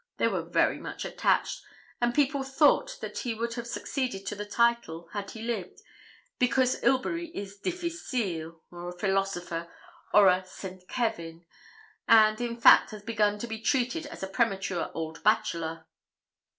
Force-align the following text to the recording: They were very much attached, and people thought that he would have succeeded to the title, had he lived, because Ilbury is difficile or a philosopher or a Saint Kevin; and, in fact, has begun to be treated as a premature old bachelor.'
They 0.17 0.27
were 0.27 0.41
very 0.41 0.79
much 0.79 1.05
attached, 1.05 1.61
and 2.01 2.11
people 2.11 2.41
thought 2.41 2.97
that 3.01 3.19
he 3.19 3.35
would 3.35 3.53
have 3.53 3.67
succeeded 3.67 4.25
to 4.25 4.35
the 4.35 4.47
title, 4.47 5.07
had 5.13 5.29
he 5.29 5.43
lived, 5.43 5.83
because 6.39 6.81
Ilbury 6.83 7.27
is 7.35 7.59
difficile 7.59 8.63
or 8.71 8.89
a 8.89 8.93
philosopher 8.97 9.71
or 10.11 10.27
a 10.27 10.43
Saint 10.43 10.87
Kevin; 10.89 11.45
and, 12.07 12.41
in 12.41 12.59
fact, 12.59 12.89
has 12.89 13.03
begun 13.03 13.37
to 13.37 13.45
be 13.47 13.61
treated 13.61 14.07
as 14.07 14.23
a 14.23 14.27
premature 14.27 14.89
old 14.95 15.21
bachelor.' 15.21 15.85